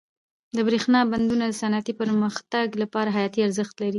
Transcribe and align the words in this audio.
د 0.55 0.57
برښنا 0.67 1.01
بندونه 1.11 1.45
د 1.47 1.53
صنعتي 1.61 1.93
پرمختګ 2.01 2.67
لپاره 2.81 3.13
حیاتي 3.17 3.39
ارزښت 3.43 3.73
لري. 3.77 3.89